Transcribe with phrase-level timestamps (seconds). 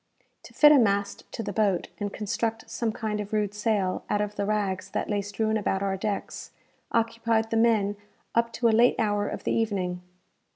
[0.45, 4.19] To fit a mast to the boat, and construct some kind of rude sail out
[4.19, 6.49] of the rags that lay strewn about our decks,
[6.91, 7.97] occupied the men
[8.33, 10.01] up to a late hour of the evening.